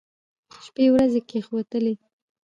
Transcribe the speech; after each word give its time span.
شپې 0.65 0.85
ورځې 0.93 1.21
کښېوتلې. 1.29 1.93